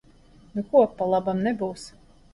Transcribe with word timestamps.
Nu 0.55 0.63
ko, 0.71 0.81
pa 1.03 1.09
labam 1.13 1.45
nebūs. 1.49 1.89